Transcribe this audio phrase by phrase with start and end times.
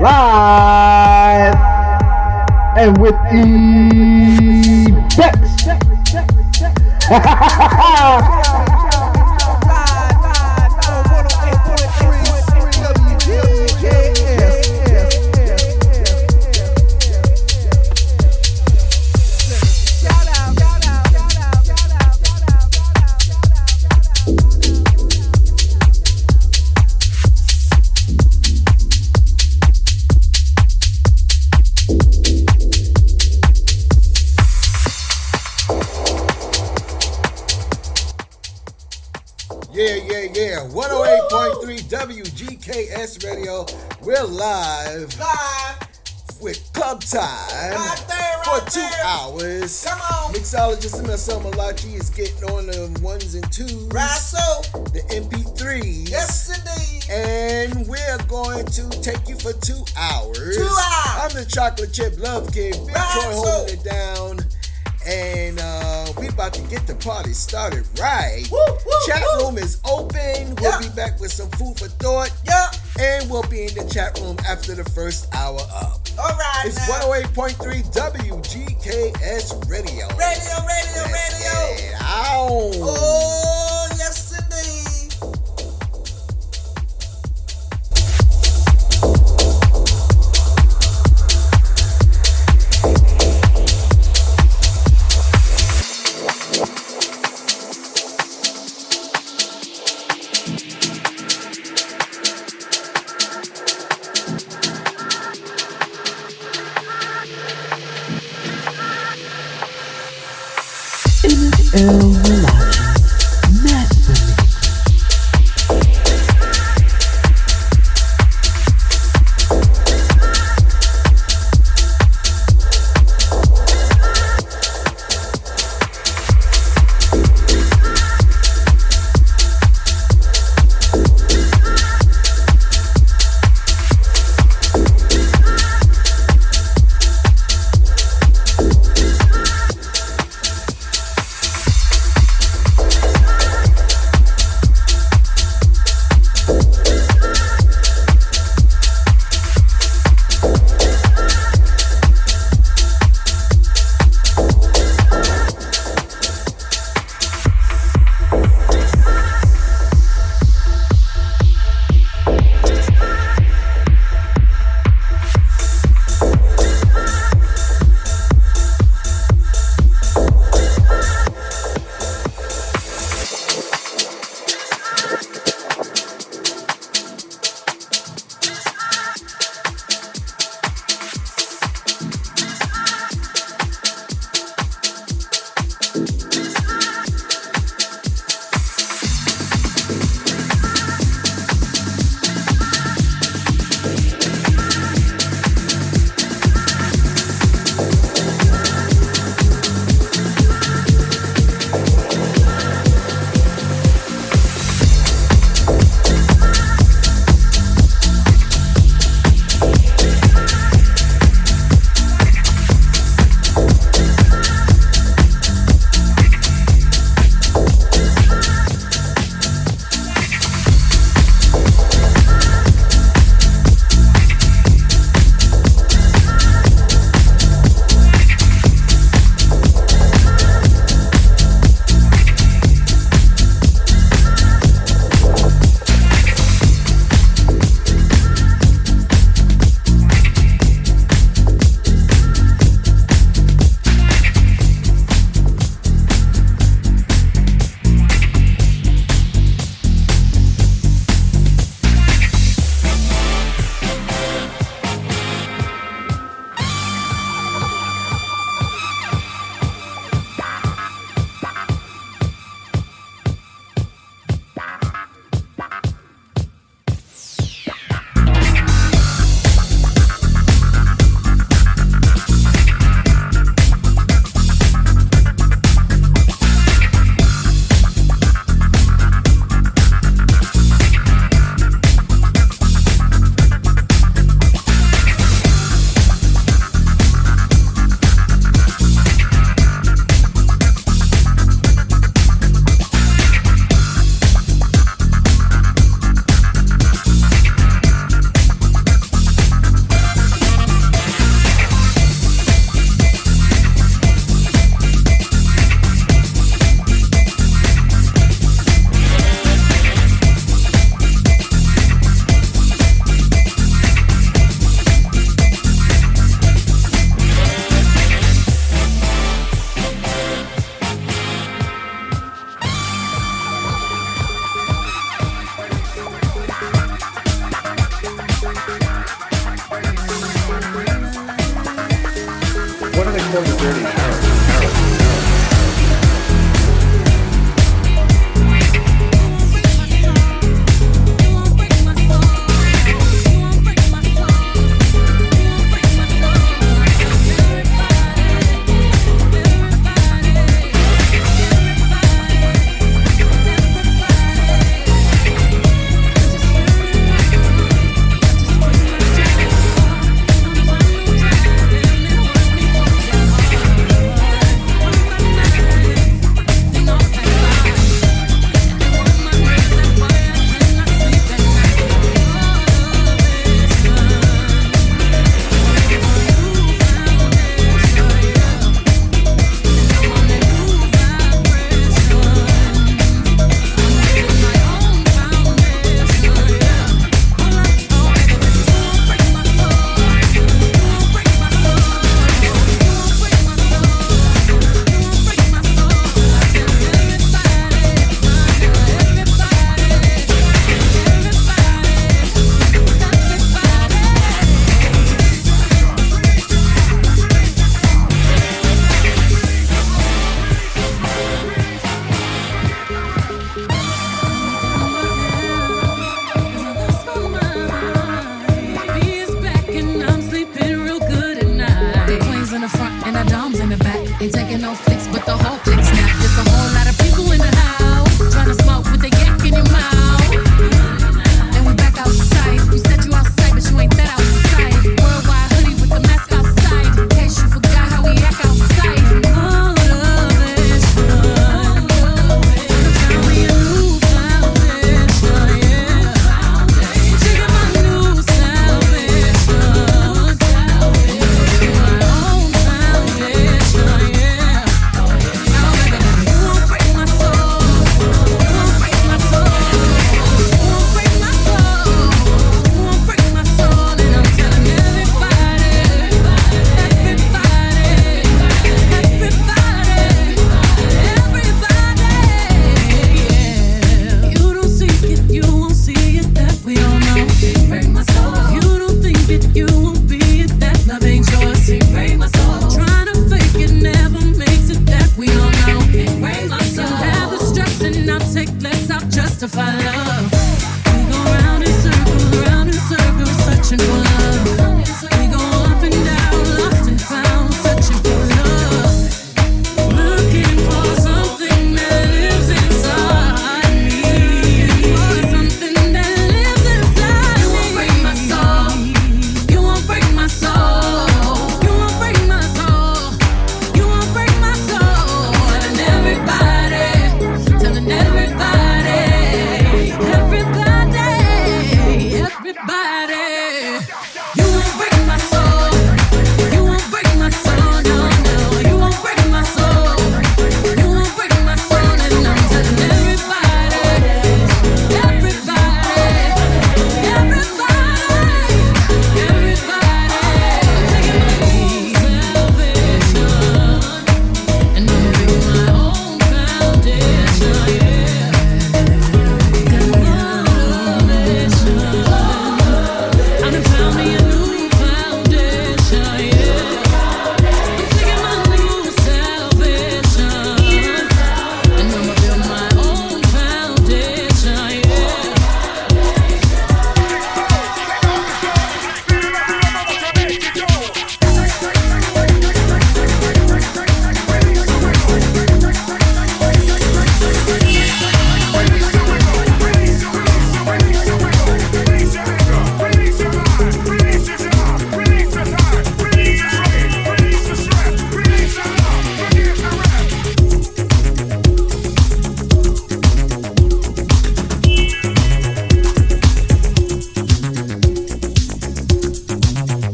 [0.00, 1.56] live
[2.78, 3.16] and with
[5.12, 5.62] effects.
[44.02, 45.88] We're live Live.
[46.40, 47.22] with Club Time
[47.72, 49.04] Right there, for two there.
[49.04, 49.84] hours.
[49.86, 50.32] Come on.
[50.34, 54.38] Mixologist MSL Malachi is getting on the ones and twos, Right so.
[54.92, 56.10] the MP3s.
[56.10, 57.10] Yes, indeed.
[57.10, 60.56] And we're going to take you for two hours.
[60.56, 61.22] Two hours.
[61.22, 62.72] I'm the chocolate chip love kid.
[62.86, 64.38] Big Right, Troy so- holding it down.
[65.04, 68.46] And uh, we about to get the party started right.
[68.52, 69.46] Woo, woo, chat woo.
[69.46, 70.54] room is open.
[70.60, 72.30] We'll be back with some food for thought.
[72.44, 72.68] Yeah.
[73.00, 76.00] And we'll be in the chat room after the first hour up.
[76.18, 76.62] All right.
[76.66, 77.10] It's now.
[77.10, 80.06] 108.3 WGKS Radio.
[80.08, 81.76] Radio, radio, Let's radio.
[81.76, 81.94] get.
[82.02, 82.70] Oh,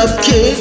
[0.00, 0.59] love kid.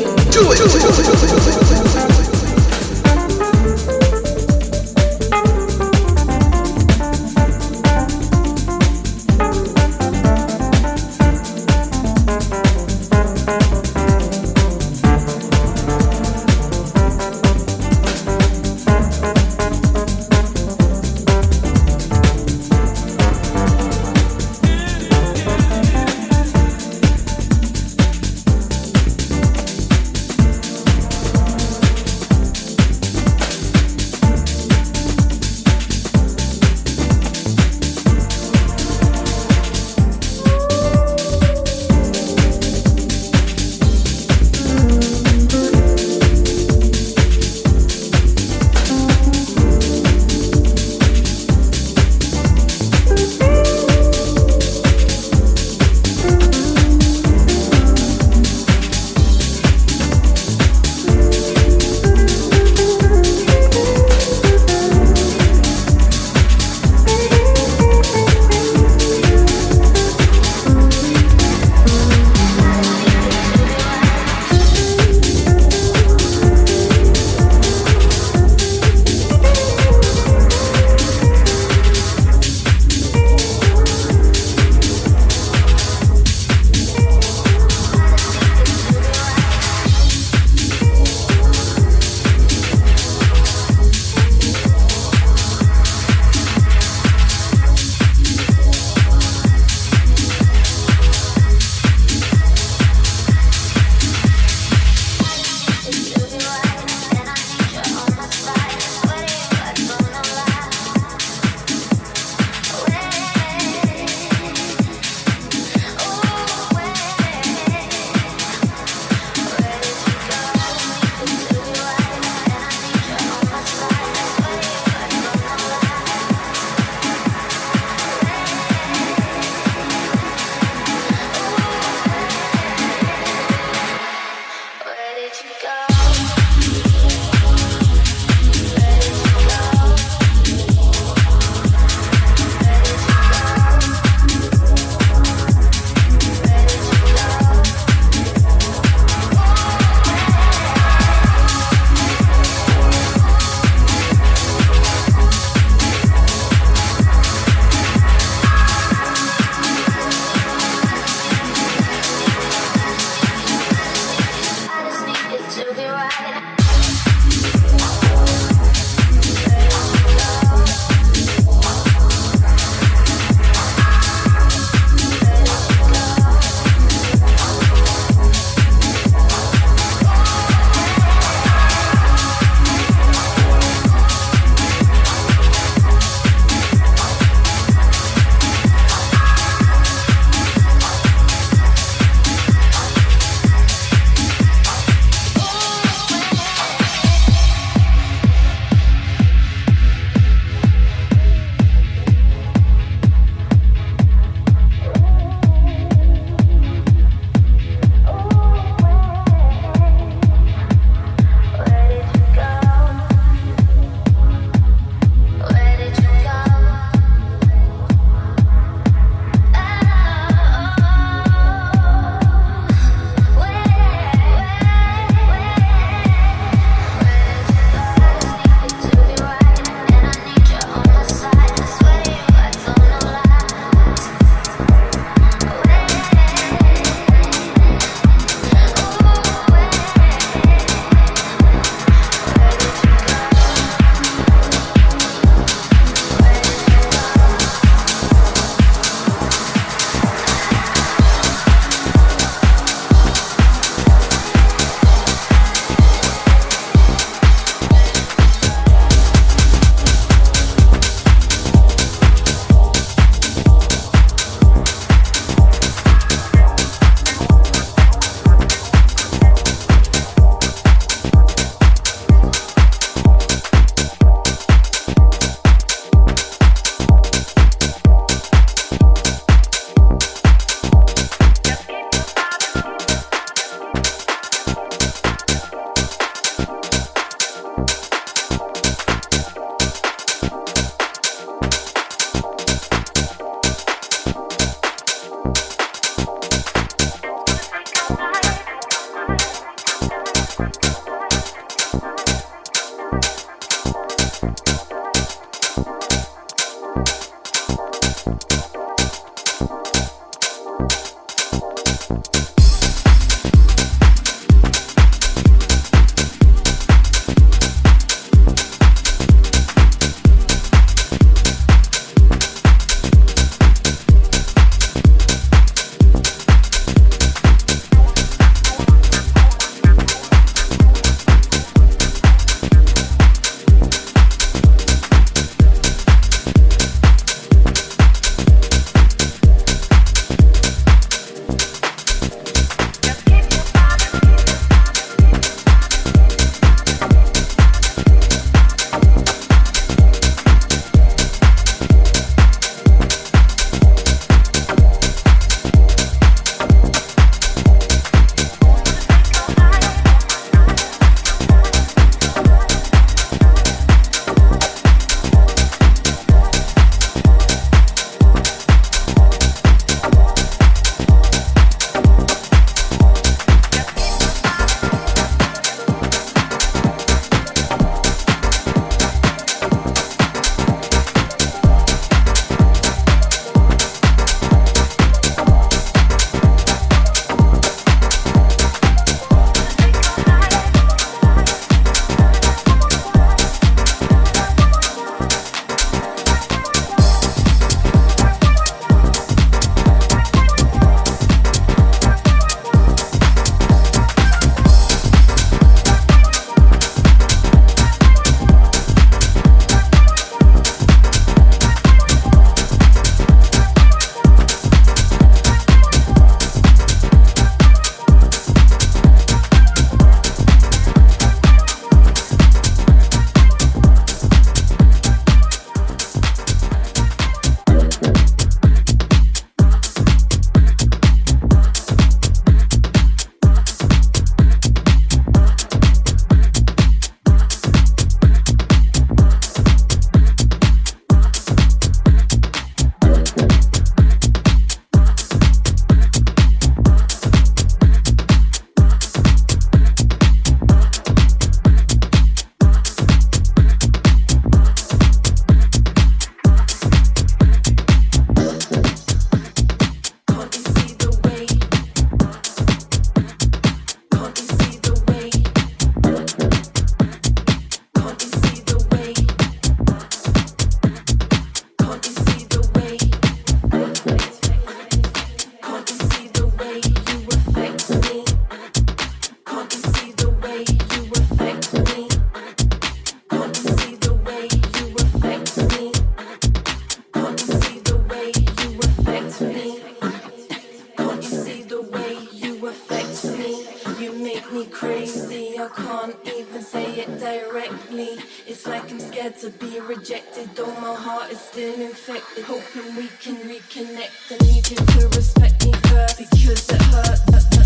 [498.80, 502.24] Scared to be rejected, though my heart is still infected.
[502.24, 503.92] Hoping we can reconnect.
[504.10, 507.39] I need you to respect me first because it hurts.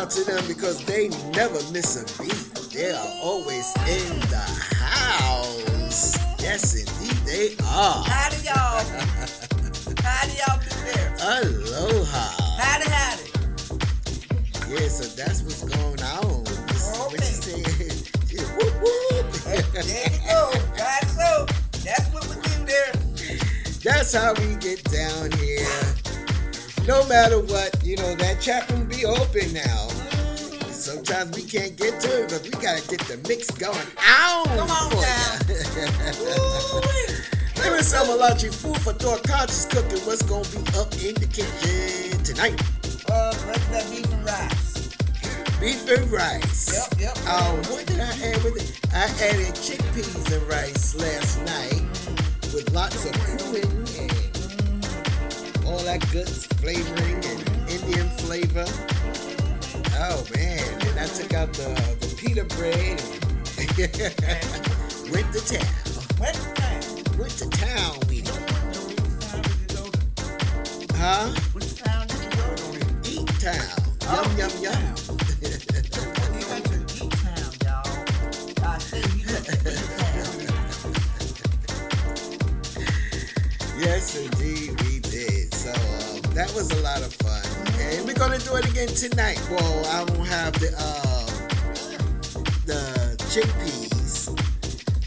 [0.00, 0.82] Out to them because
[32.70, 33.76] gotta get the mix going.
[33.98, 34.44] Ow!
[34.46, 35.38] Come on now.
[37.62, 39.98] Give me some Malachi food for thought conscious cooking.
[40.06, 42.60] What's gonna be up in the kitchen tonight?
[43.10, 44.88] Uh, regular beef and rice.
[45.58, 46.70] Beef and rice.
[46.72, 47.16] Yep, yep.
[47.28, 48.70] Um, what did I add with it?
[48.94, 51.82] I added chickpeas and rice last night
[52.54, 53.66] with lots of cumin
[53.98, 54.12] and
[55.66, 58.66] all that good flavoring and Indian flavor.
[60.02, 60.62] Oh man!
[60.86, 63.00] And I took out the, the pita bread
[65.10, 65.64] went to town.
[66.20, 66.80] Went to town.
[67.16, 68.36] Went to town with it.
[70.96, 71.32] Huh?
[71.54, 72.78] Which town did you go to?
[73.10, 73.80] Eat town.
[74.04, 74.82] Yum yum yum.
[75.40, 77.88] We went to Eat Town, y'all.
[78.68, 80.60] I say we went to Eat Town.
[83.80, 85.54] Yes, indeed, we did.
[85.54, 87.42] So um, that was a lot of fun,
[87.80, 89.40] and we're gonna do it again tonight.
[89.50, 91.09] Well, I won't have the the
[93.30, 94.26] chickpeas,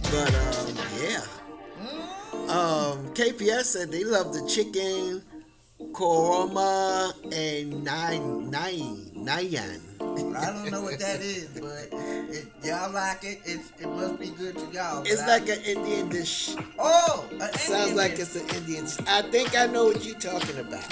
[0.10, 1.22] but um, yeah.
[2.54, 5.22] Um, KPS said they love the chicken
[5.92, 9.82] korma and nine nine nyan.
[10.38, 13.42] I don't know what that is, but it, y'all like it.
[13.46, 15.04] It's, it must be good to y'all.
[15.06, 16.56] It's I- like an Indian dish.
[16.80, 18.86] oh, an Sounds Indian like it's an Indian.
[19.08, 20.92] I think I know what you're talking about.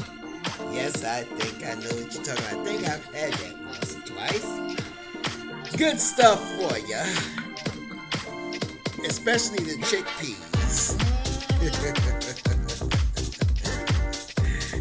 [0.73, 2.59] Yes, I think I know what you're talking about.
[2.59, 4.80] I think I've had that once or twice.
[5.81, 7.01] Good stuff for you.
[9.03, 10.93] Especially the chickpeas.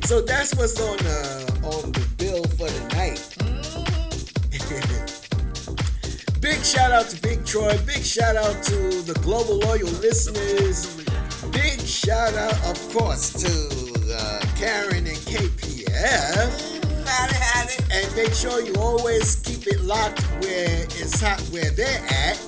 [0.05, 3.18] so that's what's on the on the bill for tonight.
[6.43, 7.78] Big shout out to Big Troy.
[7.86, 11.02] Big shout out to the global loyal listeners.
[11.51, 13.48] Big shout out, of course, to
[14.14, 16.77] uh, Karen and KPF.
[17.90, 22.39] And make sure you always keep it locked where it's hot, where they're at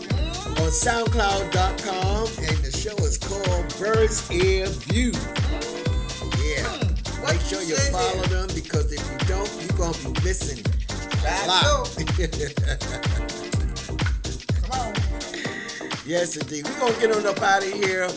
[0.60, 2.26] on SoundCloud.com.
[2.38, 5.12] And the show is called Bird's Ear View.
[6.42, 6.62] Yeah.
[7.26, 10.64] Make sure you follow them because if you don't, you're to be missing
[11.26, 11.90] a lot.
[14.62, 14.94] Come on.
[16.06, 16.66] Yes, indeed.
[16.66, 18.08] We're going to get on up out of here.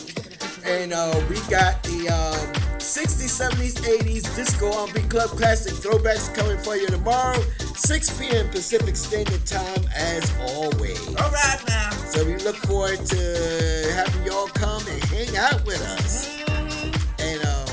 [0.66, 6.58] And uh, we got the um, 60s, 70s, 80s Disco R&B Club Classic Throwbacks coming
[6.58, 8.48] for you tomorrow, 6 p.m.
[8.48, 11.06] Pacific Standard Time, as always.
[11.16, 11.90] All right now.
[11.90, 16.36] So we look forward to having y'all come and hang out with us.
[17.20, 17.68] And um,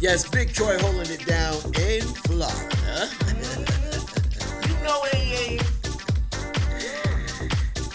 [0.00, 3.08] yes, Big Troy holding it down in Florida.
[4.68, 5.63] You know it ain't.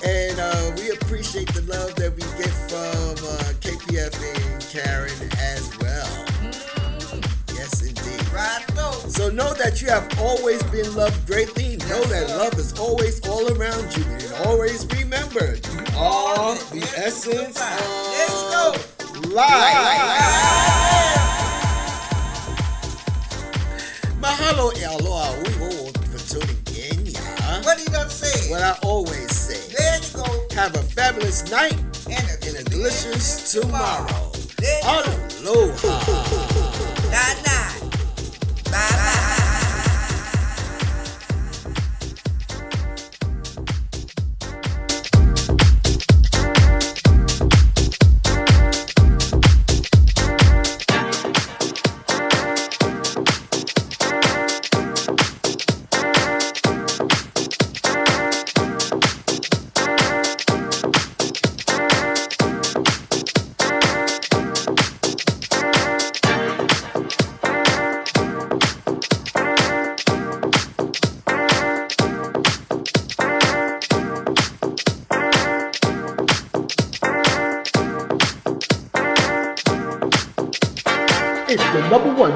[0.04, 5.78] And uh, we appreciate the love that we get from uh, KPF and Karen as
[5.80, 6.08] well.
[7.54, 8.24] Yes, indeed.
[8.34, 8.92] Right, so.
[9.10, 11.76] So know that you have always been loved greatly.
[11.90, 14.04] Know that love is always all around you.
[14.06, 20.30] And always remember, you are the essence of life.
[24.22, 25.99] Mahalo e aloha
[27.60, 27.66] yeah.
[27.66, 28.52] What are you gonna say?
[28.52, 29.74] What I always say.
[29.76, 30.56] There you go.
[30.56, 31.74] Have a fabulous night
[32.10, 34.32] And a, and a delicious tomorrow.
[34.62, 34.80] You.
[34.84, 36.00] Aloha.
[37.12, 37.92] Night, night.
[38.66, 39.29] Bye, bye.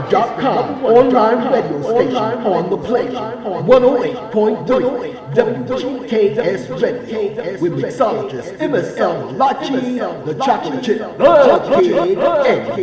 [0.04, 3.12] Number dot com online radio station on the plane.
[3.14, 12.76] 108.3 WGKS Radio with mixologist MSL Lachi, the chocolate chip love kid, and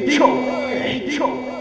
[0.00, 1.55] Detroit.